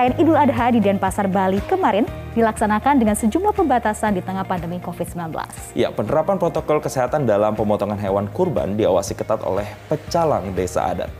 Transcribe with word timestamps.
perayaan 0.00 0.16
Idul 0.16 0.40
Adha 0.40 0.72
di 0.72 0.80
Denpasar, 0.80 1.28
Bali 1.28 1.60
kemarin 1.68 2.08
dilaksanakan 2.32 3.04
dengan 3.04 3.12
sejumlah 3.12 3.52
pembatasan 3.52 4.16
di 4.16 4.24
tengah 4.24 4.48
pandemi 4.48 4.80
COVID-19. 4.80 5.28
Ya, 5.76 5.92
penerapan 5.92 6.40
protokol 6.40 6.80
kesehatan 6.80 7.28
dalam 7.28 7.52
pemotongan 7.52 8.00
hewan 8.00 8.24
kurban 8.32 8.80
diawasi 8.80 9.12
ketat 9.12 9.44
oleh 9.44 9.68
pecalang 9.92 10.56
desa 10.56 10.88
adat. 10.88 11.12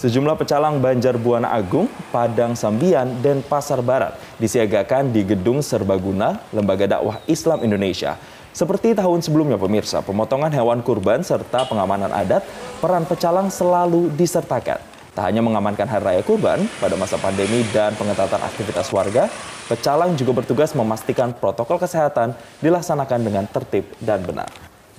Sejumlah 0.00 0.40
pecalang 0.40 0.80
Banjar 0.80 1.20
Buana 1.20 1.52
Agung, 1.52 1.92
Padang 2.08 2.56
Sambian, 2.56 3.20
dan 3.20 3.44
Pasar 3.44 3.84
Barat 3.84 4.16
disiagakan 4.40 5.12
di 5.12 5.20
Gedung 5.20 5.60
Serbaguna 5.60 6.40
Lembaga 6.48 6.88
Dakwah 6.88 7.20
Islam 7.28 7.60
Indonesia. 7.60 8.16
Seperti 8.56 8.96
tahun 8.96 9.20
sebelumnya 9.20 9.60
pemirsa, 9.60 10.00
pemotongan 10.00 10.48
hewan 10.48 10.80
kurban 10.80 11.20
serta 11.20 11.68
pengamanan 11.68 12.08
adat, 12.08 12.40
peran 12.80 13.04
pecalang 13.04 13.52
selalu 13.52 14.08
disertakan. 14.16 14.80
Tak 15.18 15.34
hanya 15.34 15.42
mengamankan 15.42 15.90
hari 15.90 16.14
raya 16.14 16.22
kurban 16.22 16.62
pada 16.78 16.94
masa 16.94 17.18
pandemi 17.18 17.66
dan 17.74 17.90
pengetatan 17.98 18.38
aktivitas 18.38 18.86
warga, 18.94 19.26
pecalang 19.66 20.14
juga 20.14 20.30
bertugas 20.30 20.78
memastikan 20.78 21.34
protokol 21.34 21.74
kesehatan 21.82 22.38
dilaksanakan 22.62 23.26
dengan 23.26 23.42
tertib 23.50 23.90
dan 23.98 24.22
benar. 24.22 24.46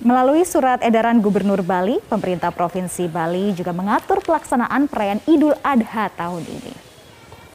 Melalui 0.04 0.44
surat 0.44 0.84
edaran 0.84 1.24
Gubernur 1.24 1.64
Bali, 1.64 2.04
pemerintah 2.04 2.52
Provinsi 2.52 3.08
Bali 3.08 3.56
juga 3.56 3.72
mengatur 3.72 4.20
pelaksanaan 4.20 4.92
perayaan 4.92 5.24
Idul 5.24 5.56
Adha 5.64 6.12
tahun 6.12 6.44
ini. 6.44 6.89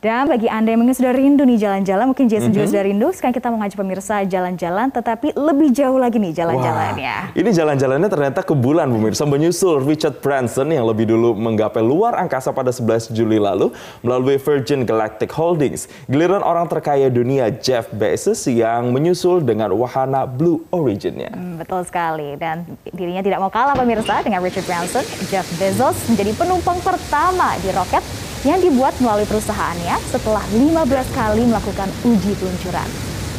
Dan 0.06 0.30
bagi 0.30 0.46
Anda 0.46 0.70
yang 0.70 0.86
mungkin 0.86 0.94
sudah 0.94 1.18
rindu 1.18 1.50
nih 1.50 1.58
jalan-jalan, 1.66 2.06
mungkin 2.14 2.30
Jason 2.30 2.38
mm 2.38 2.46
-hmm. 2.46 2.54
juga 2.54 2.66
mhm. 2.70 2.72
sudah 2.78 2.84
rindu, 2.86 3.08
sekarang 3.10 3.36
kita 3.42 3.50
mengajak 3.50 3.78
pemirsa 3.82 4.16
jalan-jalan, 4.22 4.88
tetapi 4.94 5.34
lebih 5.34 5.74
jauh 5.74 5.98
lagi 5.98 6.22
nih 6.22 6.30
jalan-jalannya. 6.30 7.34
Ini 7.34 7.50
jalan-jalannya 7.50 8.06
ternyata 8.06 8.46
ke 8.46 8.54
bulan 8.54 8.94
pemirsa, 8.94 9.26
menyusul 9.26 9.82
Richard 9.82 10.22
Branson 10.22 10.70
yang 10.70 10.86
lebih 10.86 11.10
dulu 11.10 11.34
menggapai 11.34 11.82
luar 11.82 12.22
angkasa 12.22 12.54
pada 12.54 12.70
11 12.70 13.18
Juli 13.18 13.42
lalu 13.42 13.74
melalui 14.06 14.38
Virgin 14.38 14.86
Galactic 14.86 15.34
Holdings. 15.34 15.90
Giliran 16.06 16.46
orang 16.46 16.70
terkaya 16.70 17.10
dunia 17.10 17.50
Jeff 17.50 17.90
Bezos 17.90 18.46
yang 18.46 18.94
menyusul 18.94 19.42
dengan 19.42 19.74
wahana 19.74 20.30
Blue 20.30 20.70
Origin-nya. 20.70 21.34
Hmm, 21.34 21.58
betul 21.58 21.82
sekali, 21.82 22.38
dan 22.38 22.62
dirinya 22.94 23.26
tidak 23.26 23.42
mau 23.42 23.50
kalah 23.50 23.74
pemirsa 23.74 24.22
dengan 24.22 24.46
Richard 24.46 24.70
Branson. 24.70 25.02
Jeff 25.34 25.50
Bezos 25.58 25.98
menjadi 26.14 26.38
penumpang 26.38 26.78
pertama 26.86 27.58
di 27.58 27.74
roket 27.74 28.06
yang 28.46 28.62
dibuat 28.62 28.94
melalui 29.02 29.26
perusahaannya 29.26 29.98
setelah 30.14 30.46
15 30.54 31.18
kali 31.18 31.44
melakukan 31.50 31.90
uji 32.06 32.38
peluncuran. 32.38 32.86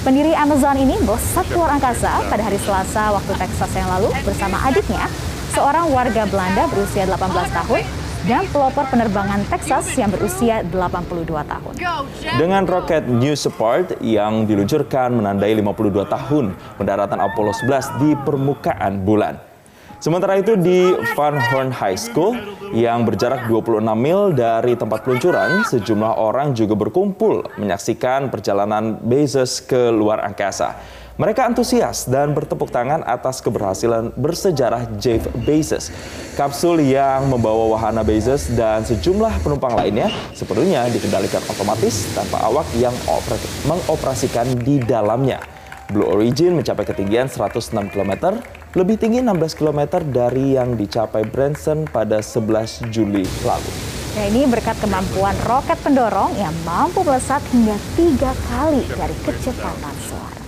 Pendiri 0.02 0.34
Amazon 0.34 0.76
ini 0.78 0.98
melesat 1.02 1.46
keluar 1.50 1.70
angkasa 1.70 2.26
pada 2.26 2.42
hari 2.42 2.58
Selasa 2.58 3.14
waktu 3.14 3.32
Texas 3.38 3.70
yang 3.74 3.86
lalu 3.90 4.10
bersama 4.26 4.58
adiknya, 4.66 5.06
seorang 5.54 5.90
warga 5.94 6.26
Belanda 6.26 6.66
berusia 6.70 7.06
18 7.06 7.22
tahun 7.62 7.82
dan 8.26 8.42
pelopor 8.50 8.90
penerbangan 8.90 9.46
Texas 9.46 9.86
yang 9.94 10.10
berusia 10.10 10.66
82 10.66 11.30
tahun. 11.30 11.74
Dengan 12.34 12.66
roket 12.66 13.06
New 13.06 13.34
Support 13.38 14.02
yang 14.02 14.50
diluncurkan 14.50 15.14
menandai 15.14 15.54
52 15.54 16.06
tahun 16.10 16.44
pendaratan 16.74 17.18
Apollo 17.22 17.62
11 17.62 18.02
di 18.02 18.10
permukaan 18.26 19.06
bulan. 19.06 19.45
Sementara 20.06 20.38
itu 20.38 20.54
di 20.54 20.94
Van 21.18 21.34
Horn 21.34 21.74
High 21.74 21.98
School 21.98 22.38
yang 22.70 23.02
berjarak 23.02 23.50
26 23.50 23.82
mil 23.98 24.30
dari 24.38 24.78
tempat 24.78 25.02
peluncuran, 25.02 25.66
sejumlah 25.66 26.22
orang 26.22 26.54
juga 26.54 26.78
berkumpul 26.78 27.42
menyaksikan 27.58 28.30
perjalanan 28.30 29.02
Bezos 29.02 29.58
ke 29.58 29.90
luar 29.90 30.22
angkasa. 30.22 30.78
Mereka 31.18 31.50
antusias 31.50 32.06
dan 32.06 32.38
bertepuk 32.38 32.70
tangan 32.70 33.02
atas 33.02 33.42
keberhasilan 33.42 34.14
bersejarah 34.14 34.86
Jeff 35.02 35.26
Bezos. 35.42 35.90
Kapsul 36.38 36.86
yang 36.86 37.26
membawa 37.26 37.74
wahana 37.74 38.06
Bezos 38.06 38.46
dan 38.54 38.86
sejumlah 38.86 39.42
penumpang 39.42 39.74
lainnya 39.74 40.06
sepenuhnya 40.38 40.86
dikendalikan 40.86 41.42
otomatis 41.50 42.14
tanpa 42.14 42.46
awak 42.46 42.70
yang 42.78 42.94
mengoperasikan 43.66 44.54
di 44.62 44.78
dalamnya. 44.78 45.42
Blue 45.90 46.06
Origin 46.06 46.54
mencapai 46.54 46.86
ketinggian 46.86 47.26
106 47.26 47.74
km 47.90 48.38
lebih 48.76 49.00
tinggi 49.00 49.24
16 49.24 49.56
km 49.56 50.04
dari 50.04 50.52
yang 50.52 50.76
dicapai 50.76 51.24
Branson 51.24 51.88
pada 51.88 52.20
11 52.20 52.92
Juli 52.92 53.24
lalu. 53.40 53.72
Ya, 54.12 54.28
ini 54.28 54.44
berkat 54.44 54.76
kemampuan 54.84 55.32
roket 55.48 55.80
pendorong 55.80 56.36
yang 56.36 56.52
mampu 56.68 57.00
melesat 57.00 57.40
hingga 57.56 57.72
tiga 57.96 58.36
kali 58.52 58.84
dari 58.92 59.16
kecepatan 59.24 59.96
suara. 60.04 60.44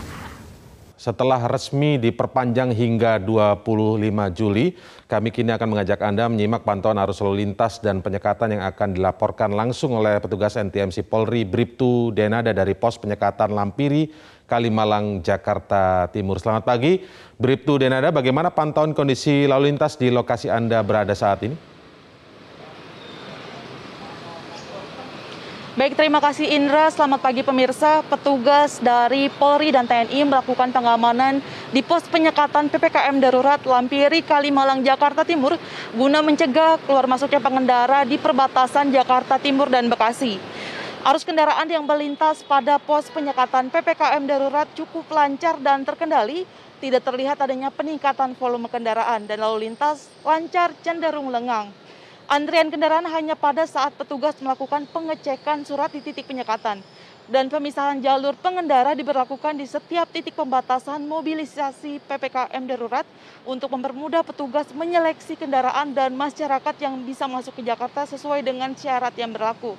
Setelah 0.98 1.40
resmi 1.48 1.96
diperpanjang 1.96 2.76
hingga 2.76 3.16
25 3.16 3.64
Juli, 4.36 4.76
kami 5.08 5.32
kini 5.32 5.56
akan 5.56 5.68
mengajak 5.72 6.02
Anda 6.04 6.28
menyimak 6.28 6.68
pantauan 6.68 7.00
arus 7.00 7.24
lalu 7.24 7.48
lintas 7.48 7.80
dan 7.80 8.04
penyekatan 8.04 8.60
yang 8.60 8.62
akan 8.68 8.92
dilaporkan 8.92 9.56
langsung 9.56 9.96
oleh 9.96 10.20
petugas 10.20 10.58
NTMC 10.58 11.06
Polri 11.08 11.48
Bribtu 11.48 12.12
Denada 12.12 12.52
dari 12.52 12.76
pos 12.76 13.00
penyekatan 13.00 13.56
Lampiri 13.56 14.10
Kalimalang, 14.48 15.20
Jakarta 15.20 16.08
Timur. 16.08 16.40
Selamat 16.40 16.64
pagi, 16.64 17.04
Bribtu 17.36 17.76
Denada. 17.76 18.08
Bagaimana 18.08 18.48
pantauan 18.48 18.96
kondisi 18.96 19.44
lalu 19.44 19.68
lintas 19.68 20.00
di 20.00 20.08
lokasi 20.08 20.48
Anda 20.48 20.80
berada 20.80 21.12
saat 21.12 21.44
ini? 21.44 21.76
Baik, 25.78 25.94
terima 25.94 26.18
kasih 26.18 26.58
Indra. 26.58 26.90
Selamat 26.90 27.22
pagi 27.22 27.46
pemirsa. 27.46 28.02
Petugas 28.02 28.82
dari 28.82 29.30
Polri 29.30 29.70
dan 29.70 29.86
TNI 29.86 30.26
melakukan 30.26 30.74
pengamanan 30.74 31.38
di 31.70 31.86
pos 31.86 32.02
penyekatan 32.10 32.66
PPKM 32.66 33.14
darurat 33.22 33.62
Lampiri, 33.62 34.26
Kalimalang, 34.26 34.82
Jakarta 34.82 35.22
Timur 35.22 35.54
guna 35.94 36.18
mencegah 36.18 36.82
keluar 36.82 37.06
masuknya 37.06 37.38
pengendara 37.38 38.02
di 38.02 38.18
perbatasan 38.18 38.90
Jakarta 38.90 39.38
Timur 39.38 39.70
dan 39.70 39.86
Bekasi. 39.86 40.42
Arus 41.08 41.24
kendaraan 41.24 41.64
yang 41.64 41.88
melintas 41.88 42.44
pada 42.44 42.76
pos 42.76 43.08
penyekatan 43.08 43.72
PPKM 43.72 44.28
darurat 44.28 44.68
cukup 44.76 45.08
lancar 45.08 45.56
dan 45.56 45.80
terkendali, 45.80 46.44
tidak 46.84 47.00
terlihat 47.00 47.40
adanya 47.40 47.72
peningkatan 47.72 48.36
volume 48.36 48.68
kendaraan 48.68 49.24
dan 49.24 49.40
lalu 49.40 49.64
lintas 49.64 50.12
lancar 50.20 50.68
cenderung 50.84 51.32
lengang. 51.32 51.72
Antrian 52.28 52.68
kendaraan 52.68 53.08
hanya 53.08 53.40
pada 53.40 53.64
saat 53.64 53.96
petugas 53.96 54.36
melakukan 54.44 54.84
pengecekan 54.92 55.64
surat 55.64 55.88
di 55.88 56.04
titik 56.04 56.28
penyekatan. 56.28 56.84
Dan 57.24 57.48
pemisahan 57.48 58.04
jalur 58.04 58.36
pengendara 58.36 58.92
diberlakukan 58.92 59.56
di 59.56 59.64
setiap 59.64 60.12
titik 60.12 60.36
pembatasan 60.36 61.08
mobilisasi 61.08 62.04
PPKM 62.04 62.68
darurat 62.68 63.08
untuk 63.48 63.72
mempermudah 63.72 64.20
petugas 64.28 64.68
menyeleksi 64.76 65.40
kendaraan 65.40 65.96
dan 65.96 66.12
masyarakat 66.12 66.76
yang 66.84 67.00
bisa 67.00 67.24
masuk 67.24 67.56
ke 67.56 67.64
Jakarta 67.64 68.04
sesuai 68.04 68.44
dengan 68.44 68.76
syarat 68.76 69.16
yang 69.16 69.32
berlaku 69.32 69.72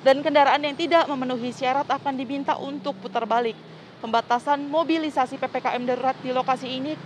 dan 0.00 0.24
kendaraan 0.24 0.64
yang 0.64 0.76
tidak 0.76 1.04
memenuhi 1.08 1.52
syarat 1.52 1.84
akan 1.88 2.16
diminta 2.16 2.56
untuk 2.56 2.96
putar 3.00 3.28
balik. 3.28 3.56
Pembatasan 4.00 4.64
mobilisasi 4.64 5.36
PPKM 5.36 5.84
darurat 5.84 6.16
di 6.24 6.32
lokasi 6.32 6.80
ini 6.80 6.96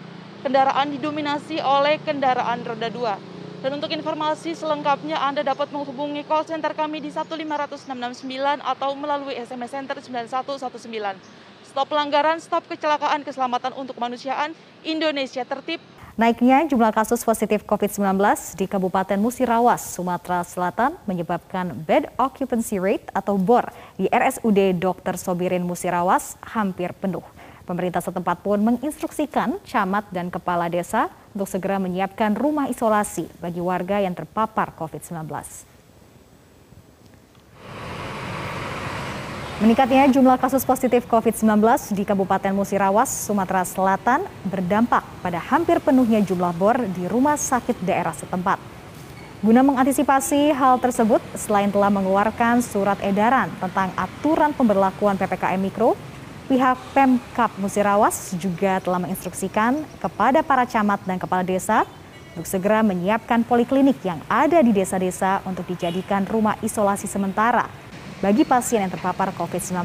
kendaraan 0.46 0.94
didominasi 0.94 1.58
oleh 1.58 1.98
kendaraan 2.06 2.62
roda 2.62 2.86
2. 2.86 3.34
Dan 3.64 3.80
untuk 3.80 3.88
informasi 3.90 4.52
selengkapnya 4.52 5.16
Anda 5.16 5.40
dapat 5.40 5.72
menghubungi 5.72 6.22
call 6.28 6.44
center 6.44 6.76
kami 6.76 7.00
di 7.00 7.08
15669 7.08 8.60
atau 8.60 8.92
melalui 8.92 9.40
SMS 9.40 9.72
Center 9.72 9.96
9119. 9.98 11.16
Stop 11.64 11.88
pelanggaran, 11.90 12.38
stop 12.38 12.68
kecelakaan, 12.68 13.24
keselamatan 13.24 13.72
untuk 13.74 13.96
kemanusiaan, 13.98 14.52
Indonesia 14.84 15.42
tertib, 15.48 15.80
Naiknya 16.14 16.62
jumlah 16.70 16.94
kasus 16.94 17.26
positif 17.26 17.66
COVID-19 17.66 18.22
di 18.54 18.70
Kabupaten 18.70 19.18
Musirawas, 19.18 19.82
Sumatera 19.98 20.46
Selatan 20.46 20.94
menyebabkan 21.10 21.74
bed 21.74 22.06
occupancy 22.14 22.78
rate 22.78 23.10
atau 23.10 23.34
BOR 23.34 23.66
di 23.98 24.06
RSUD 24.06 24.78
Dr. 24.78 25.18
Sobirin 25.18 25.66
Musirawas 25.66 26.38
hampir 26.38 26.94
penuh. 26.94 27.26
Pemerintah 27.66 27.98
setempat 27.98 28.46
pun 28.46 28.62
menginstruksikan 28.62 29.58
camat 29.66 30.06
dan 30.14 30.30
kepala 30.30 30.70
desa 30.70 31.10
untuk 31.34 31.50
segera 31.50 31.82
menyiapkan 31.82 32.38
rumah 32.38 32.70
isolasi 32.70 33.26
bagi 33.42 33.58
warga 33.58 33.98
yang 33.98 34.14
terpapar 34.14 34.70
COVID-19. 34.78 35.73
Meningkatnya 39.62 40.10
jumlah 40.10 40.34
kasus 40.34 40.66
positif 40.66 41.06
COVID-19 41.06 41.62
di 41.94 42.02
Kabupaten 42.02 42.50
Musirawas, 42.50 43.06
Sumatera 43.06 43.62
Selatan 43.62 44.26
berdampak 44.42 45.06
pada 45.22 45.38
hampir 45.38 45.78
penuhnya 45.78 46.18
jumlah 46.26 46.50
bor 46.58 46.74
di 46.74 47.06
rumah 47.06 47.38
sakit 47.38 47.78
daerah 47.86 48.10
setempat. 48.10 48.58
Guna 49.46 49.62
mengantisipasi 49.62 50.50
hal 50.50 50.82
tersebut, 50.82 51.22
selain 51.38 51.70
telah 51.70 51.86
mengeluarkan 51.86 52.66
surat 52.66 52.98
edaran 52.98 53.46
tentang 53.62 53.94
aturan 53.94 54.50
pemberlakuan 54.58 55.14
PPKM 55.14 55.62
Mikro, 55.62 55.94
pihak 56.50 56.74
Pemkap 56.90 57.54
Musirawas 57.54 58.34
juga 58.34 58.82
telah 58.82 58.98
menginstruksikan 59.06 59.86
kepada 60.02 60.42
para 60.42 60.66
camat 60.66 60.98
dan 61.06 61.14
kepala 61.14 61.46
desa 61.46 61.86
untuk 62.34 62.50
segera 62.50 62.82
menyiapkan 62.82 63.46
poliklinik 63.46 64.02
yang 64.02 64.18
ada 64.26 64.58
di 64.66 64.74
desa-desa 64.74 65.46
untuk 65.46 65.62
dijadikan 65.70 66.26
rumah 66.26 66.58
isolasi 66.58 67.06
sementara 67.06 67.83
bagi 68.24 68.40
pasien 68.48 68.80
yang 68.80 68.88
terpapar 68.88 69.36
COVID-19. 69.36 69.84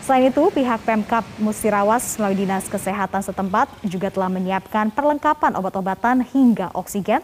Selain 0.00 0.24
itu, 0.32 0.48
pihak 0.48 0.80
Pemkap 0.88 1.20
Musirawas 1.36 2.16
melalui 2.16 2.48
Dinas 2.48 2.64
Kesehatan 2.64 3.20
setempat 3.20 3.68
juga 3.84 4.08
telah 4.08 4.32
menyiapkan 4.32 4.88
perlengkapan 4.88 5.52
obat-obatan 5.52 6.24
hingga 6.24 6.72
oksigen, 6.72 7.20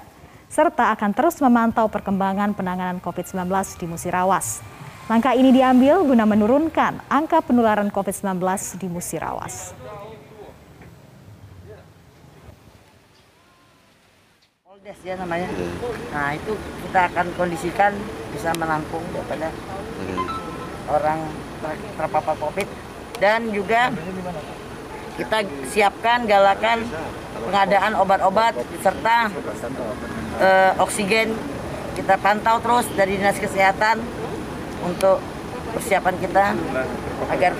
serta 0.53 0.93
akan 0.93 1.17
terus 1.17 1.41
memantau 1.41 1.89
perkembangan 1.89 2.53
penanganan 2.53 3.01
COVID-19 3.01 3.49
di 3.81 3.87
Musirawas. 3.89 4.61
Langkah 5.09 5.33
ini 5.33 5.49
diambil 5.49 6.05
guna 6.05 6.29
menurunkan 6.29 7.09
angka 7.09 7.41
penularan 7.41 7.89
COVID-19 7.89 8.37
di 8.77 8.93
Musirawas. 8.93 9.73
Poldes 14.73 15.05
ya 15.05 15.21
namanya. 15.21 15.53
Nah 16.17 16.33
itu 16.33 16.57
kita 16.57 17.13
akan 17.13 17.29
kondisikan 17.37 17.93
bisa 18.33 18.57
menampung 18.57 19.05
daripada 19.13 19.53
orang 20.89 21.29
ter- 21.61 21.93
terpapar 22.01 22.33
COVID 22.41 22.69
dan 23.21 23.53
juga 23.53 23.93
kita 25.21 25.45
siapkan 25.69 26.25
galakan 26.25 26.89
pengadaan 27.37 28.01
obat-obat 28.01 28.57
serta 28.81 29.29
eh, 30.41 30.73
oksigen 30.81 31.37
kita 31.93 32.17
pantau 32.17 32.57
terus 32.65 32.89
dari 32.97 33.21
dinas 33.21 33.37
kesehatan 33.37 34.01
untuk 34.89 35.21
persiapan 35.77 36.17
kita 36.17 36.57
agar 37.29 37.53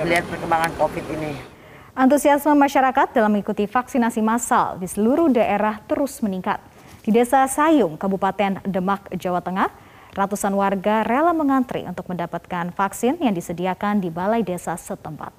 melihat 0.00 0.24
perkembangan 0.24 0.72
COVID 0.80 1.04
ini. 1.20 1.55
Antusiasme 1.96 2.52
masyarakat 2.52 3.16
dalam 3.16 3.32
mengikuti 3.32 3.64
vaksinasi 3.64 4.20
massal 4.20 4.76
di 4.76 4.84
seluruh 4.84 5.32
daerah 5.32 5.80
terus 5.88 6.20
meningkat. 6.20 6.60
Di 7.00 7.08
Desa 7.08 7.40
Sayung, 7.48 7.96
Kabupaten 7.96 8.60
Demak, 8.68 9.08
Jawa 9.16 9.40
Tengah, 9.40 9.72
ratusan 10.12 10.52
warga 10.52 11.00
rela 11.08 11.32
mengantri 11.32 11.88
untuk 11.88 12.04
mendapatkan 12.12 12.68
vaksin 12.76 13.16
yang 13.16 13.32
disediakan 13.32 14.04
di 14.04 14.12
balai 14.12 14.44
desa 14.44 14.76
setempat. 14.76 15.32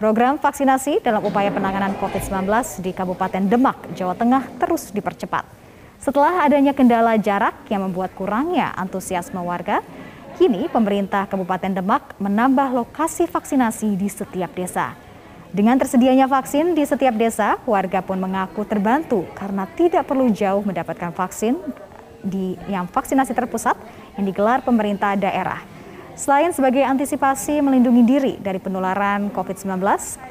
Program 0.00 0.40
vaksinasi 0.40 1.04
dalam 1.04 1.20
upaya 1.20 1.52
penanganan 1.52 1.92
COVID-19 2.00 2.48
di 2.80 2.96
Kabupaten 2.96 3.52
Demak, 3.52 3.84
Jawa 3.92 4.16
Tengah 4.16 4.48
terus 4.56 4.88
dipercepat. 4.96 5.44
Setelah 6.00 6.48
adanya 6.48 6.72
kendala 6.72 7.20
jarak 7.20 7.68
yang 7.68 7.84
membuat 7.84 8.16
kurangnya 8.16 8.72
antusiasme 8.80 9.44
warga, 9.44 9.84
kini 10.40 10.72
pemerintah 10.72 11.28
Kabupaten 11.28 11.76
Demak 11.76 12.16
menambah 12.16 12.72
lokasi 12.72 13.28
vaksinasi 13.28 13.92
di 13.92 14.08
setiap 14.08 14.56
desa. 14.56 15.07
Dengan 15.48 15.80
tersedianya 15.80 16.28
vaksin 16.28 16.76
di 16.76 16.84
setiap 16.84 17.16
desa, 17.16 17.56
warga 17.64 18.04
pun 18.04 18.20
mengaku 18.20 18.68
terbantu 18.68 19.24
karena 19.32 19.64
tidak 19.80 20.04
perlu 20.04 20.28
jauh 20.28 20.60
mendapatkan 20.60 21.08
vaksin 21.16 21.56
di 22.20 22.52
yang 22.68 22.84
vaksinasi 22.84 23.32
terpusat 23.32 23.72
yang 24.20 24.28
digelar 24.28 24.60
pemerintah 24.60 25.16
daerah. 25.16 25.64
Selain 26.12 26.52
sebagai 26.52 26.84
antisipasi 26.84 27.64
melindungi 27.64 28.02
diri 28.04 28.34
dari 28.36 28.60
penularan 28.60 29.32
COVID-19, 29.32 29.80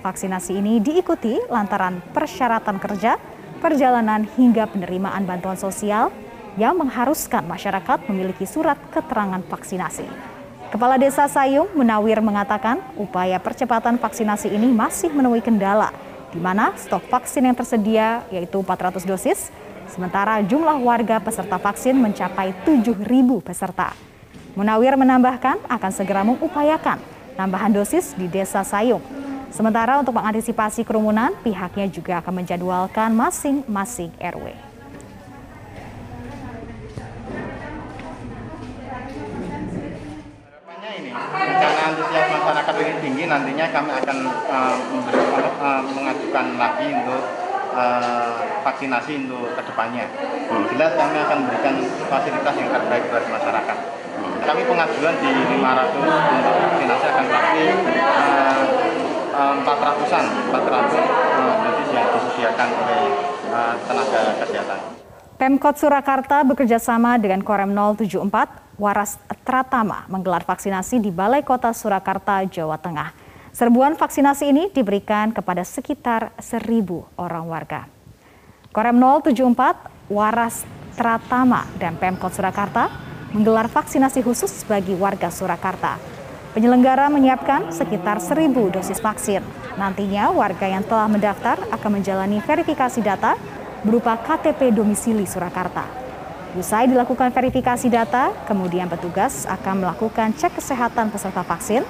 vaksinasi 0.05 0.53
ini 0.53 0.77
diikuti 0.85 1.41
lantaran 1.49 1.97
persyaratan 2.13 2.77
kerja, 2.77 3.17
perjalanan 3.57 4.29
hingga 4.37 4.69
penerimaan 4.69 5.25
bantuan 5.25 5.57
sosial 5.57 6.13
yang 6.61 6.77
mengharuskan 6.77 7.41
masyarakat 7.49 8.05
memiliki 8.05 8.45
surat 8.45 8.77
keterangan 8.93 9.41
vaksinasi. 9.49 10.36
Kepala 10.67 10.99
Desa 10.99 11.23
Sayung 11.31 11.71
Munawir 11.79 12.19
mengatakan 12.19 12.83
upaya 12.99 13.39
percepatan 13.39 13.95
vaksinasi 13.95 14.51
ini 14.51 14.67
masih 14.67 15.07
menemui 15.15 15.39
kendala, 15.39 15.95
di 16.27 16.43
mana 16.43 16.75
stok 16.75 17.07
vaksin 17.07 17.47
yang 17.47 17.55
tersedia 17.55 18.27
yaitu 18.27 18.59
400 18.59 19.07
dosis, 19.07 19.47
sementara 19.87 20.43
jumlah 20.43 20.75
warga 20.83 21.23
peserta 21.23 21.55
vaksin 21.55 21.95
mencapai 21.95 22.51
7.000 22.67 22.99
peserta. 23.39 23.95
Munawir 24.59 24.99
menambahkan 24.99 25.71
akan 25.71 25.91
segera 25.95 26.27
mengupayakan 26.27 26.99
tambahan 27.39 27.71
dosis 27.71 28.11
di 28.19 28.27
Desa 28.27 28.59
Sayung. 28.67 29.01
Sementara 29.47 29.95
untuk 30.03 30.19
mengantisipasi 30.19 30.83
kerumunan, 30.83 31.31
pihaknya 31.47 31.87
juga 31.87 32.19
akan 32.19 32.43
menjadwalkan 32.43 33.15
masing-masing 33.15 34.11
RW. 34.19 34.51
Harapannya 40.67 40.91
ini, 40.99 41.09
karena 42.43 42.63
ini 42.81 42.93
tinggi, 43.01 43.23
nantinya 43.25 43.65
kami 43.73 43.91
akan 43.93 44.17
uh, 44.49 44.75
uh, 45.61 45.81
mengajukan 45.93 46.45
lagi 46.57 46.87
untuk 46.93 47.21
uh, 47.73 48.31
vaksinasi 48.65 49.27
untuk 49.27 49.53
ke 49.53 49.61
depannya. 49.65 50.05
Jelas 50.73 50.91
kami 50.97 51.17
akan 51.21 51.37
memberikan 51.45 51.75
fasilitas 52.09 52.53
yang 52.57 52.69
terbaik 52.73 53.03
buat 53.09 53.25
masyarakat. 53.29 53.77
Kami 54.17 54.61
pengajuan 54.63 55.15
di 55.21 55.29
500 55.59 55.97
untuk 55.97 56.55
vaksinasi 56.55 57.05
akan 57.11 57.25
tapi 57.29 57.63
uh, 57.99 58.63
uh, 59.37 59.53
400-an, 59.61 60.25
400 60.49 60.57
uh, 60.57 61.55
dosis 61.61 61.89
yang 61.93 62.07
disediakan 62.15 62.69
oleh 62.81 63.01
uh, 63.53 63.73
tenaga 63.85 64.21
kesehatan. 64.41 64.79
Pemkot 65.37 65.77
Surakarta 65.77 66.41
bekerja 66.41 66.81
sama 66.81 67.21
dengan 67.21 67.45
Korem 67.45 67.69
074 67.69 68.66
Waras 68.77 69.17
Tratama 69.41 70.05
menggelar 70.05 70.45
vaksinasi 70.45 71.01
di 71.01 71.09
Balai 71.09 71.41
Kota 71.41 71.73
Surakarta, 71.73 72.45
Jawa 72.45 72.77
Tengah. 72.77 73.09
Serbuan 73.49 73.97
vaksinasi 73.97 74.53
ini 74.53 74.69
diberikan 74.69 75.33
kepada 75.33 75.65
sekitar 75.65 76.29
1.000 76.37 76.85
orang 77.17 77.45
warga. 77.49 77.89
Korem 78.69 79.01
074 79.01 80.13
Waras 80.13 80.61
Tratama 80.93 81.65
dan 81.81 81.97
Pemkot 81.97 82.29
Surakarta 82.37 82.93
menggelar 83.33 83.65
vaksinasi 83.65 84.21
khusus 84.21 84.61
bagi 84.69 84.93
warga 84.93 85.33
Surakarta. 85.33 85.97
Penyelenggara 86.53 87.09
menyiapkan 87.09 87.73
sekitar 87.73 88.21
1.000 88.21 88.53
dosis 88.53 89.01
vaksin. 89.01 89.41
Nantinya 89.73 90.29
warga 90.29 90.69
yang 90.69 90.85
telah 90.85 91.09
mendaftar 91.09 91.57
akan 91.73 91.97
menjalani 91.97 92.45
verifikasi 92.45 93.01
data 93.01 93.41
berupa 93.81 94.21
KTP 94.21 94.69
domisili 94.69 95.25
Surakarta. 95.25 95.96
Usai 96.57 96.89
dilakukan 96.89 97.29
verifikasi 97.29 97.85
data, 97.85 98.33
kemudian 98.49 98.89
petugas 98.89 99.45
akan 99.45 99.85
melakukan 99.85 100.33
cek 100.33 100.57
kesehatan 100.57 101.13
peserta 101.13 101.45
vaksin. 101.45 101.85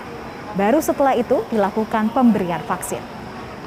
Baru 0.59 0.83
setelah 0.83 1.15
itu 1.15 1.39
dilakukan 1.47 2.11
pemberian 2.11 2.59
vaksin. 2.67 2.99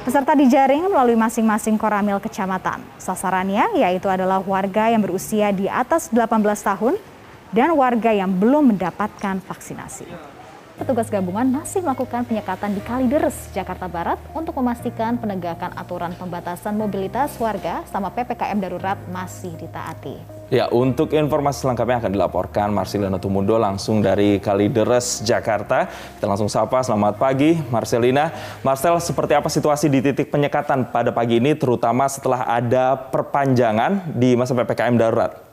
Peserta 0.05 0.37
dijaring 0.37 0.93
melalui 0.93 1.17
masing-masing 1.17 1.81
koramil 1.81 2.21
kecamatan. 2.21 2.85
Sasarannya 3.01 3.81
yaitu 3.81 4.13
adalah 4.13 4.45
warga 4.45 4.93
yang 4.93 5.01
berusia 5.01 5.49
di 5.57 5.73
atas 5.73 6.13
18 6.13 6.37
tahun 6.61 7.01
dan 7.49 7.73
warga 7.73 8.13
yang 8.13 8.29
belum 8.37 8.77
mendapatkan 8.77 9.41
vaksinasi. 9.41 10.05
Petugas 10.77 11.09
gabungan 11.09 11.49
masih 11.49 11.81
melakukan 11.81 12.29
penyekatan 12.29 12.77
di 12.77 12.81
Kalideres, 12.85 13.49
Jakarta 13.57 13.89
Barat 13.89 14.21
untuk 14.37 14.53
memastikan 14.61 15.17
penegakan 15.17 15.73
aturan 15.81 16.13
pembatasan 16.17 16.77
mobilitas 16.77 17.41
warga 17.41 17.85
sama 17.89 18.13
PPKM 18.13 18.61
darurat 18.61 19.01
masih 19.09 19.57
ditaati. 19.57 20.40
Ya, 20.51 20.67
untuk 20.67 21.15
informasi 21.15 21.63
selengkapnya 21.63 22.03
akan 22.03 22.11
dilaporkan 22.11 22.75
Marcelina 22.75 23.23
Tumundo 23.23 23.55
langsung 23.55 24.03
dari 24.03 24.43
Kalideres, 24.43 25.23
Jakarta. 25.23 25.87
Kita 25.87 26.27
langsung 26.27 26.51
sapa, 26.51 26.83
selamat 26.83 27.23
pagi 27.23 27.55
Marcelina. 27.71 28.35
Marcel, 28.67 28.99
seperti 28.99 29.39
apa 29.39 29.47
situasi 29.47 29.87
di 29.87 30.03
titik 30.03 30.27
penyekatan 30.27 30.91
pada 30.91 31.15
pagi 31.15 31.39
ini, 31.39 31.55
terutama 31.55 32.11
setelah 32.11 32.51
ada 32.51 32.99
perpanjangan 32.99 34.11
di 34.11 34.35
masa 34.35 34.59
PPKM 34.59 34.99
darurat? 34.99 35.50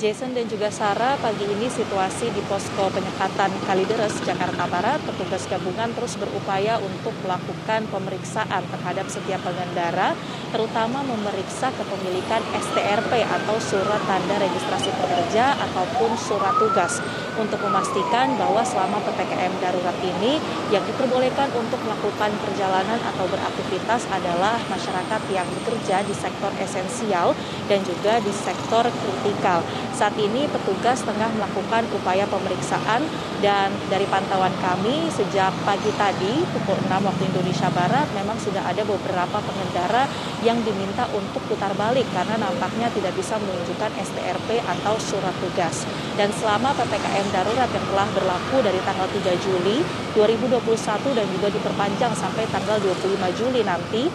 Jason 0.00 0.32
dan 0.32 0.48
juga 0.48 0.72
Sarah, 0.72 1.20
pagi 1.20 1.44
ini 1.44 1.68
situasi 1.68 2.32
di 2.32 2.40
posko 2.48 2.88
penyekatan 2.88 3.52
Kalideres, 3.68 4.16
Jakarta 4.24 4.64
Barat, 4.64 4.96
petugas 5.04 5.44
gabungan 5.44 5.92
terus 5.92 6.16
berupaya 6.16 6.80
untuk 6.80 7.12
melakukan 7.20 7.84
pemeriksaan 7.92 8.64
terhadap 8.64 9.04
setiap 9.12 9.44
pengendara, 9.44 10.16
terutama 10.56 11.04
memeriksa 11.04 11.68
kepemilikan 11.76 12.40
STRP 12.56 13.28
atau 13.28 13.60
surat 13.60 14.00
tanda 14.08 14.40
registrasi 14.40 14.88
pekerja 14.88 15.52
ataupun 15.68 16.16
surat 16.16 16.56
tugas 16.56 17.04
untuk 17.36 17.60
memastikan 17.60 18.32
bahwa 18.40 18.64
selama 18.64 19.04
PPKM 19.04 19.52
darurat 19.60 19.96
ini 20.00 20.40
yang 20.72 20.80
diperbolehkan 20.88 21.52
untuk 21.52 21.76
melakukan 21.84 22.32
perjalanan 22.40 22.96
atau 23.04 23.28
beraktivitas 23.28 24.08
adalah 24.08 24.56
masyarakat 24.72 25.20
yang 25.28 25.44
bekerja 25.60 26.00
di 26.08 26.14
sektor 26.16 26.48
esensial 26.56 27.36
dan 27.68 27.84
juga 27.84 28.16
di 28.24 28.32
sektor 28.32 28.88
kritikal. 28.88 29.60
Saat 29.90 30.16
ini 30.16 30.48
petugas 30.48 31.02
tengah 31.04 31.28
melakukan 31.36 31.84
upaya 31.92 32.24
pemeriksaan 32.24 33.04
dan 33.44 33.68
dari 33.92 34.06
pantauan 34.08 34.52
kami 34.60 35.08
sejak 35.12 35.52
pagi 35.64 35.92
tadi 35.96 36.40
pukul 36.56 36.76
6 36.88 36.92
waktu 37.04 37.22
Indonesia 37.28 37.68
Barat 37.72 38.08
memang 38.16 38.36
sudah 38.40 38.64
ada 38.64 38.80
beberapa 38.86 39.38
pengendara 39.40 40.08
yang 40.40 40.56
diminta 40.64 41.04
untuk 41.12 41.44
putar 41.48 41.72
balik 41.76 42.08
karena 42.16 42.40
nampaknya 42.40 42.88
tidak 42.96 43.12
bisa 43.12 43.36
menunjukkan 43.36 43.92
STRP 44.00 44.64
atau 44.64 44.96
surat 44.96 45.34
tugas. 45.40 45.84
Dan 46.16 46.32
selama 46.32 46.72
PPKM 46.76 47.26
darurat 47.32 47.68
yang 47.68 47.86
telah 47.92 48.08
berlaku 48.12 48.56
dari 48.64 48.80
tanggal 48.84 49.08
3 49.08 49.36
Juli 49.40 49.84
2021 50.16 51.16
dan 51.16 51.26
juga 51.28 51.48
diperpanjang 51.52 52.12
sampai 52.16 52.44
tanggal 52.48 52.80
25 52.80 53.40
Juli 53.40 53.60
nanti, 53.64 54.08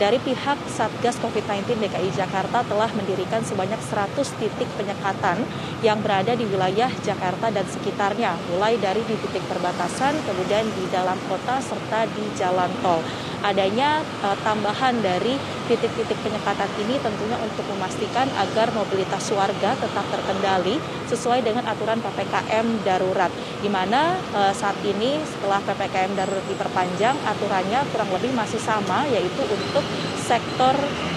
dari 0.00 0.16
pihak 0.20 0.56
Satgas 0.72 1.20
COVID-19 1.20 1.76
DKI 1.76 2.10
Jakarta 2.16 2.64
telah 2.64 2.88
mendirikan 2.96 3.44
sebanyak 3.44 3.76
100 3.80 4.24
titik 4.40 4.68
penyekatan 4.76 5.44
yang 5.84 6.00
berada 6.00 6.32
di 6.32 6.48
wilayah 6.48 6.88
Jakarta 7.04 7.52
dan 7.52 7.66
sekitarnya, 7.68 8.32
mulai 8.52 8.80
dari 8.80 9.04
di 9.04 9.16
titik 9.20 9.44
perbatasan, 9.50 10.16
kemudian 10.24 10.64
di 10.72 10.84
dalam 10.88 11.18
kota, 11.28 11.60
serta 11.60 12.08
di 12.16 12.24
jalan 12.38 12.70
tol. 12.80 13.04
Adanya 13.42 14.00
uh, 14.22 14.38
tambahan 14.46 15.02
dari 15.02 15.34
titik-titik 15.72 16.20
penyekatan 16.20 16.68
ini 16.84 17.00
tentunya 17.00 17.40
untuk 17.40 17.64
memastikan 17.72 18.28
agar 18.36 18.68
mobilitas 18.76 19.24
warga 19.32 19.72
tetap 19.72 20.04
terkendali 20.12 20.76
sesuai 21.08 21.40
dengan 21.40 21.64
aturan 21.64 21.96
PPKM 22.04 22.84
darurat. 22.84 23.32
Di 23.64 23.72
mana 23.72 24.20
uh, 24.36 24.52
saat 24.52 24.76
ini 24.84 25.16
setelah 25.24 25.64
PPKM 25.64 26.12
darurat 26.12 26.44
diperpanjang, 26.44 27.16
aturannya 27.24 27.80
kurang 27.88 28.12
lebih 28.12 28.36
masih 28.36 28.60
sama, 28.60 29.08
yaitu 29.08 29.40
untuk 29.48 29.80
sektor 30.22 30.74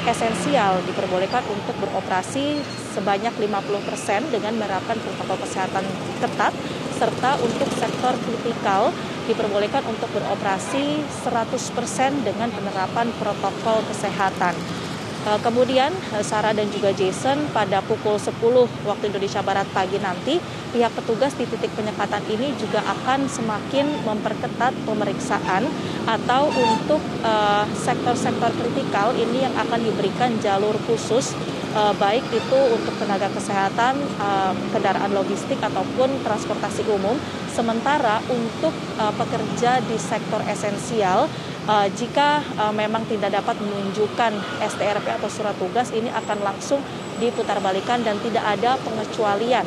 esensial 0.09 0.81
diperbolehkan 0.89 1.45
untuk 1.53 1.77
beroperasi 1.77 2.59
sebanyak 2.97 3.31
50% 3.37 4.33
dengan 4.33 4.57
menerapkan 4.57 4.97
protokol 4.97 5.37
kesehatan 5.45 5.85
ketat 6.19 6.53
serta 6.95 7.37
untuk 7.43 7.69
sektor 7.75 8.15
kritikal 8.23 8.89
diperbolehkan 9.29 9.83
untuk 9.85 10.07
beroperasi 10.15 11.03
100% 11.27 12.23
dengan 12.23 12.49
penerapan 12.49 13.11
protokol 13.19 13.83
kesehatan. 13.89 14.55
Eh, 15.25 15.39
kemudian 15.41 15.89
eh, 16.13 16.21
Sarah 16.21 16.53
dan 16.53 16.69
juga 16.69 16.93
Jason 16.93 17.49
pada 17.49 17.81
pukul 17.81 18.21
10 18.21 18.37
waktu 18.85 19.03
Indonesia 19.09 19.41
Barat 19.41 19.65
pagi 19.73 19.97
nanti 19.97 20.37
pihak 20.75 20.91
petugas 20.91 21.31
di 21.39 21.47
titik 21.47 21.71
penyekatan 21.71 22.19
ini 22.27 22.51
juga 22.59 22.83
akan 22.83 23.31
semakin 23.31 23.87
memperketat 24.03 24.75
pemeriksaan 24.83 25.63
atau 26.03 26.51
untuk 26.51 26.99
eh, 27.23 27.63
sektor-sektor 27.79 28.51
uh, 28.51 28.57
kritikal 28.59 29.15
ini 29.15 29.47
yang 29.47 29.55
akan 29.55 29.79
diberikan 29.79 30.35
jalur 30.43 30.75
khusus 30.83 31.31
uh, 31.71 31.95
baik 31.95 32.27
itu 32.31 32.59
untuk 32.71 32.91
tenaga 32.99 33.31
kesehatan, 33.31 33.99
uh, 34.19 34.51
kendaraan 34.75 35.11
logistik 35.15 35.59
ataupun 35.59 36.11
transportasi 36.23 36.87
umum. 36.91 37.15
Sementara 37.51 38.19
untuk 38.27 38.75
uh, 38.99 39.13
pekerja 39.15 39.79
di 39.83 39.95
sektor 39.95 40.43
esensial 40.47 41.31
uh, 41.67 41.87
jika 41.95 42.43
uh, 42.59 42.73
memang 42.75 43.03
tidak 43.07 43.31
dapat 43.31 43.59
menunjukkan 43.59 44.31
STRP 44.59 45.07
atau 45.07 45.29
surat 45.31 45.55
tugas 45.55 45.91
ini 45.95 46.11
akan 46.11 46.43
langsung 46.43 46.83
diputarbalikan 47.19 48.03
dan 48.03 48.19
tidak 48.19 48.43
ada 48.43 48.75
pengecualian 48.83 49.63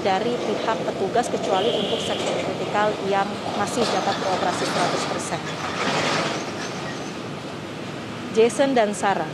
dari 0.00 0.32
pihak 0.32 0.78
petugas 0.88 1.28
kecuali 1.28 1.68
untuk 1.76 2.00
sektor 2.00 2.32
kritikal 2.40 2.88
yang 3.04 3.28
masih 3.60 3.84
dapat 3.84 4.16
beroperasi 4.24 4.64
100%. 4.64 5.36
Jason 8.32 8.72
dan 8.72 8.96
Sarah. 8.96 9.28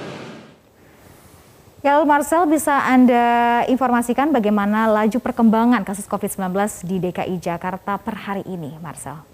Ya, 1.80 1.97
Marcel 2.04 2.45
bisa 2.45 2.76
Anda 2.76 3.64
informasikan 3.64 4.37
bagaimana 4.37 4.85
laju 4.85 5.16
perkembangan 5.16 5.80
kasus 5.80 6.04
COVID-19 6.04 6.52
di 6.85 7.00
DKI 7.00 7.40
Jakarta 7.40 7.97
per 7.97 8.21
hari 8.21 8.45
ini, 8.45 8.76
Marcel? 8.85 9.29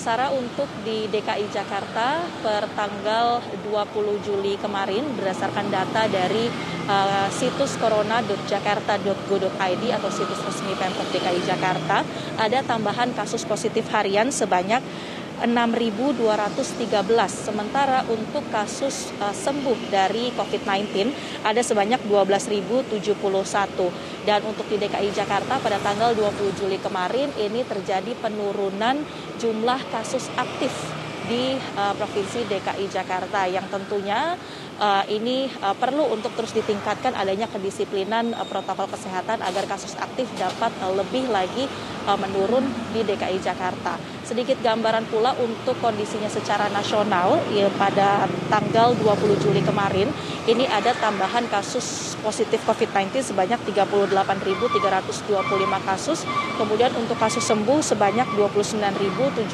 Sarah 0.00 0.32
untuk 0.32 0.64
di 0.80 1.04
DKI 1.12 1.52
Jakarta 1.52 2.24
per 2.40 2.72
tanggal 2.72 3.44
20 3.68 4.24
Juli 4.24 4.56
kemarin 4.56 5.04
berdasarkan 5.12 5.68
data 5.68 6.08
dari 6.08 6.48
uh, 6.88 7.28
situs 7.28 7.76
corona.jakarta.go.id 7.76 9.84
atau 9.92 10.08
situs 10.08 10.40
resmi 10.40 10.72
Pemprov 10.80 11.04
DKI 11.12 11.44
Jakarta 11.44 12.00
ada 12.40 12.64
tambahan 12.64 13.12
kasus 13.12 13.44
positif 13.44 13.84
harian 13.92 14.32
sebanyak 14.32 14.80
6.213. 15.44 16.96
Sementara 17.28 18.08
untuk 18.08 18.48
kasus 18.48 19.12
uh, 19.20 19.36
sembuh 19.36 19.92
dari 19.92 20.32
COVID-19 20.32 21.12
ada 21.44 21.60
sebanyak 21.60 22.00
12.071. 22.06 24.13
Dan 24.24 24.40
untuk 24.48 24.64
di 24.72 24.80
DKI 24.80 25.12
Jakarta 25.12 25.60
pada 25.60 25.76
tanggal 25.84 26.16
20 26.16 26.56
Juli 26.56 26.80
kemarin 26.80 27.28
ini 27.36 27.60
terjadi 27.60 28.16
penurunan 28.16 29.04
jumlah 29.36 29.80
kasus 29.92 30.32
aktif 30.40 30.72
di 31.28 31.56
uh, 31.76 31.92
Provinsi 31.92 32.48
DKI 32.48 32.88
Jakarta. 32.88 33.44
Yang 33.44 33.68
tentunya 33.68 34.40
uh, 34.80 35.04
ini 35.10 35.50
uh, 35.62 35.74
perlu 35.76 36.04
untuk 36.10 36.32
terus 36.34 36.52
ditingkatkan 36.54 37.14
adanya 37.14 37.46
kedisiplinan 37.50 38.34
uh, 38.34 38.46
protokol 38.46 38.88
kesehatan 38.90 39.42
agar 39.42 39.66
kasus 39.68 39.94
aktif 39.98 40.28
dapat 40.38 40.72
lebih 40.94 41.28
lagi 41.30 41.66
menurun 42.04 42.68
di 42.92 43.00
DKI 43.00 43.40
Jakarta. 43.40 43.96
Sedikit 44.28 44.60
gambaran 44.60 45.08
pula 45.08 45.32
untuk 45.40 45.72
kondisinya 45.80 46.28
secara 46.28 46.68
nasional 46.68 47.40
ya, 47.48 47.72
pada 47.80 48.28
tanggal 48.52 48.92
20 49.00 49.40
Juli 49.40 49.64
kemarin 49.64 50.12
ini 50.44 50.68
ada 50.68 50.92
tambahan 51.00 51.48
kasus 51.48 52.12
positif 52.20 52.60
COVID-19 52.68 53.32
sebanyak 53.32 53.56
38.325 53.72 55.88
kasus. 55.88 56.28
Kemudian 56.60 56.92
untuk 57.00 57.16
kasus 57.16 57.40
sembuh 57.40 57.80
sebanyak 57.80 58.28
29.791. 58.36 59.48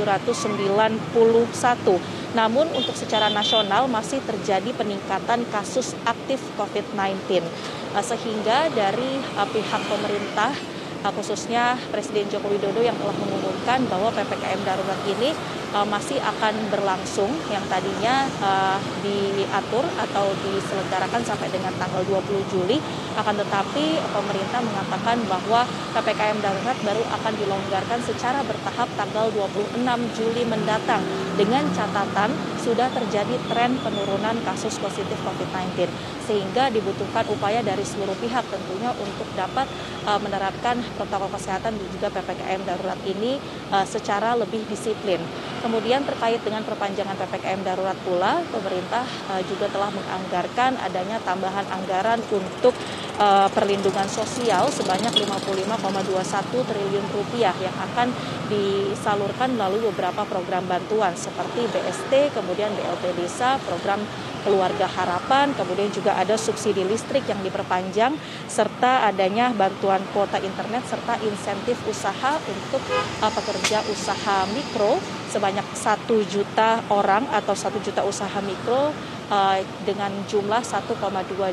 Namun 2.31 2.71
untuk 2.75 2.95
secara 2.95 3.27
nasional 3.27 3.91
masih 3.91 4.23
terjadi 4.23 4.71
peningkatan 4.75 5.43
kasus 5.51 5.99
aktif 6.07 6.39
COVID-19. 6.55 7.43
Eh, 7.91 8.05
sehingga 8.07 8.71
dari 8.71 9.19
eh, 9.19 9.49
pihak 9.51 9.83
pemerintah 9.91 10.55
uh, 10.55 10.80
khususnya 11.09 11.81
Presiden 11.89 12.29
Joko 12.29 12.53
Widodo 12.53 12.85
yang 12.85 12.93
telah 13.01 13.17
mengumumkan 13.17 13.81
bahwa 13.89 14.13
PPKM 14.13 14.61
darurat 14.69 15.01
ini 15.09 15.33
uh, 15.73 15.87
masih 15.89 16.21
akan 16.21 16.53
berlangsung 16.69 17.33
yang 17.49 17.65
tadinya 17.73 18.29
uh, 18.45 18.77
diatur 19.01 19.85
atau 19.97 20.29
diselenggarakan 20.45 21.25
sampai 21.25 21.49
dengan 21.49 21.73
tanggal 21.81 22.05
20 22.05 22.53
Juli. 22.53 22.77
Akan 23.17 23.33
tetapi 23.41 23.97
pemerintah 24.13 24.61
mengatakan 24.61 25.17
bahwa 25.25 25.65
PPKM 25.97 26.39
darurat 26.45 26.79
baru 26.85 27.03
akan 27.21 27.33
dilonggarkan 27.41 28.01
secara 28.05 28.45
bertahap 28.45 28.89
tanggal 29.01 29.33
26 29.33 29.81
Juli 30.17 30.43
mendatang 30.45 31.01
dengan 31.41 31.65
catatan 31.73 32.31
sudah 32.61 32.93
terjadi 32.93 33.41
tren 33.49 33.73
penurunan 33.81 34.37
kasus 34.45 34.77
positif 34.77 35.17
COVID-19 35.25 35.89
sehingga 36.29 36.69
dibutuhkan 36.69 37.25
upaya 37.33 37.65
dari 37.65 37.83
seluruh 37.83 38.15
pihak 38.21 38.45
tentunya 38.47 38.93
untuk 39.01 39.27
dapat 39.33 39.65
uh, 40.05 40.21
menerapkan 40.21 40.79
protokol 41.01 41.33
kesehatan 41.33 41.75
dan 41.75 41.89
juga 41.89 42.09
PPKM 42.13 42.61
darurat 42.69 43.01
ini 43.09 43.41
uh, 43.73 43.89
secara 43.89 44.37
lebih 44.37 44.63
disiplin. 44.69 45.19
Kemudian 45.61 46.01
terkait 46.09 46.41
dengan 46.41 46.65
perpanjangan 46.65 47.21
PPKM 47.21 47.61
darurat 47.61 47.97
pula, 48.01 48.41
pemerintah 48.49 49.05
uh, 49.29 49.45
juga 49.45 49.69
telah 49.69 49.93
menganggarkan 49.93 50.81
adanya 50.81 51.21
tambahan 51.21 51.69
anggaran 51.69 52.17
untuk 52.33 52.73
uh, 53.21 53.45
perlindungan 53.53 54.09
sosial 54.09 54.73
sebanyak 54.73 55.13
55,21 55.13 56.65
triliun 56.65 57.07
rupiah 57.13 57.53
yang 57.61 57.77
akan 57.77 58.09
disalurkan 58.49 59.53
melalui 59.53 59.85
beberapa 59.93 60.25
program 60.25 60.65
bantuan 60.65 61.13
seperti 61.13 61.69
BST, 61.69 62.33
kemudian 62.33 62.73
BLT 62.73 63.21
Desa, 63.21 63.61
program 63.69 64.01
Keluarga 64.41 64.89
Harapan, 64.89 65.53
kemudian 65.53 65.93
juga 65.93 66.17
ada 66.17 66.35
subsidi 66.35 66.83
listrik 66.83 67.29
yang 67.29 67.41
diperpanjang, 67.45 68.17
serta 68.49 69.05
adanya 69.07 69.53
bantuan 69.53 70.01
kuota 70.11 70.41
internet, 70.41 70.85
serta 70.89 71.21
insentif 71.23 71.77
usaha 71.85 72.41
untuk 72.49 72.83
uh, 73.21 73.33
pekerja 73.33 73.85
usaha 73.89 74.49
mikro 74.51 74.97
sebanyak 75.31 75.65
satu 75.77 76.25
juta 76.27 76.83
orang 76.91 77.29
atau 77.31 77.55
satu 77.55 77.79
juta 77.85 78.03
usaha 78.03 78.41
mikro 78.43 78.91
uh, 79.31 79.59
dengan 79.87 80.11
jumlah 80.27 80.65
1,2 80.65 80.91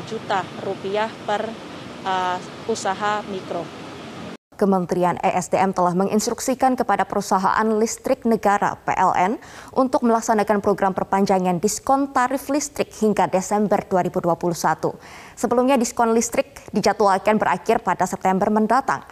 juta 0.08 0.42
rupiah 0.64 1.12
per 1.28 1.46
uh, 2.02 2.38
usaha 2.66 3.22
mikro. 3.30 3.77
Kementerian 4.58 5.14
ESDM 5.22 5.70
telah 5.70 5.94
menginstruksikan 5.94 6.74
kepada 6.74 7.06
perusahaan 7.06 7.62
listrik 7.78 8.26
negara 8.26 8.74
PLN 8.82 9.38
untuk 9.78 10.02
melaksanakan 10.02 10.58
program 10.58 10.90
perpanjangan 10.90 11.62
diskon 11.62 12.10
tarif 12.10 12.50
listrik 12.50 12.90
hingga 12.98 13.30
Desember 13.30 13.78
2021. 13.86 14.98
Sebelumnya 15.38 15.78
diskon 15.78 16.10
listrik 16.10 16.66
dijadwalkan 16.74 17.38
berakhir 17.38 17.78
pada 17.86 18.02
September 18.02 18.50
mendatang. 18.50 19.06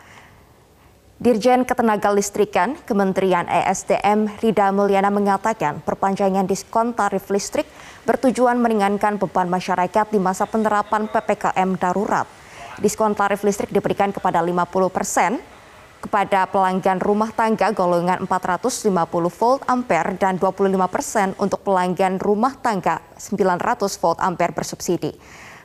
Dirjen 1.17 1.65
Ketenagalistrikan 1.65 2.77
Kementerian 2.85 3.49
ESDM 3.49 4.37
Rida 4.37 4.69
Mulyana 4.69 5.09
mengatakan 5.09 5.81
perpanjangan 5.81 6.45
diskon 6.45 6.93
tarif 6.93 7.33
listrik 7.33 7.65
bertujuan 8.05 8.61
meringankan 8.61 9.17
beban 9.17 9.49
masyarakat 9.49 10.13
di 10.13 10.21
masa 10.21 10.45
penerapan 10.45 11.09
PPKM 11.09 11.81
darurat. 11.81 12.36
Diskon 12.77 13.17
tarif 13.17 13.41
listrik 13.41 13.73
diberikan 13.73 14.13
kepada 14.13 14.45
50 14.45 14.93
persen 14.93 15.41
kepada 15.97 16.45
pelanggan 16.45 17.01
rumah 17.01 17.33
tangga 17.33 17.73
golongan 17.73 18.29
450 18.29 18.93
volt 19.33 19.65
ampere 19.65 20.15
dan 20.21 20.37
25 20.37 20.77
persen 20.93 21.33
untuk 21.41 21.65
pelanggan 21.65 22.21
rumah 22.21 22.53
tangga 22.61 23.01
900 23.17 23.81
volt 23.99 24.21
ampere 24.21 24.53
bersubsidi. 24.53 25.17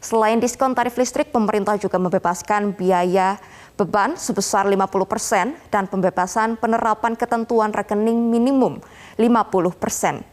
Selain 0.02 0.42
diskon 0.42 0.74
tarif 0.74 0.98
listrik, 0.98 1.30
pemerintah 1.30 1.78
juga 1.78 2.02
membebaskan 2.02 2.74
biaya 2.74 3.38
beban 3.78 4.18
sebesar 4.18 4.66
50 4.66 4.82
persen 5.06 5.54
dan 5.70 5.86
pembebasan 5.86 6.58
penerapan 6.58 7.14
ketentuan 7.14 7.70
rekening 7.70 8.18
minimum 8.18 8.82
50 9.20 9.78
persen. 9.78 10.26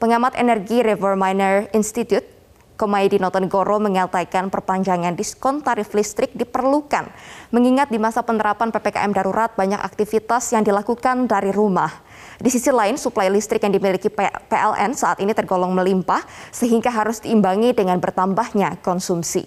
Pengamat 0.00 0.40
energi 0.40 0.80
River 0.80 1.20
Miner 1.20 1.68
Institute 1.76 2.39
Komaydi 2.80 3.20
Notonegoro 3.20 3.76
mengatakan 3.76 4.48
perpanjangan 4.48 5.12
diskon 5.12 5.60
tarif 5.60 5.92
listrik 5.92 6.32
diperlukan, 6.32 7.12
mengingat 7.52 7.92
di 7.92 8.00
masa 8.00 8.24
penerapan 8.24 8.72
PPKM 8.72 9.12
darurat 9.12 9.52
banyak 9.52 9.76
aktivitas 9.76 10.56
yang 10.56 10.64
dilakukan 10.64 11.28
dari 11.28 11.52
rumah. 11.52 11.92
Di 12.40 12.48
sisi 12.48 12.72
lain, 12.72 12.96
suplai 12.96 13.28
listrik 13.28 13.60
yang 13.60 13.76
dimiliki 13.76 14.08
PLN 14.48 14.96
saat 14.96 15.20
ini 15.20 15.36
tergolong 15.36 15.76
melimpah, 15.76 16.24
sehingga 16.48 16.88
harus 16.88 17.20
diimbangi 17.20 17.76
dengan 17.76 18.00
bertambahnya 18.00 18.80
konsumsi. 18.80 19.44